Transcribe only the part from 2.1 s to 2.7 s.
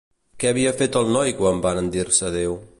adeu?